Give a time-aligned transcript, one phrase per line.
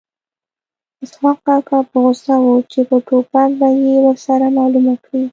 [1.03, 5.23] اسحق کاکا په غوسه و چې په ټوپک به یې ورسره معلومه کړي